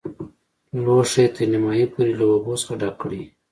لوښی 0.83 1.25
تر 1.35 1.41
نیمايي 1.51 1.85
پورې 1.93 2.11
له 2.19 2.25
اوبو 2.31 2.53
څخه 2.61 2.73
ډک 2.81 2.95
کړئ. 3.01 3.23